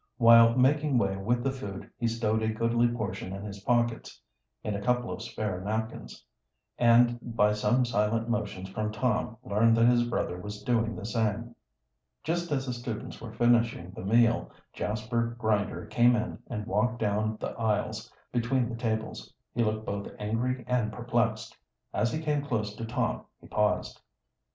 [0.17, 4.19] While making way with the food he stowed a goodly portion in his pockets,
[4.63, 6.25] in a couple of spare napkins,
[6.79, 11.55] and by some silent motions from Tom learned that his brother was doing the same.
[12.23, 17.37] Just as the students were finishing the meal, Jasper Grinder came in and walked down
[17.39, 19.31] the aisles between the tables.
[19.53, 21.55] He looked both angry and perplexed.
[21.93, 24.01] As he came close to Tom he paused.